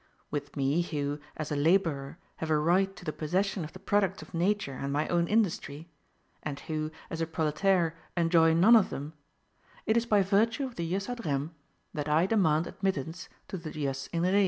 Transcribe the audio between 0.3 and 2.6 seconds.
With me who, as a laborer, have a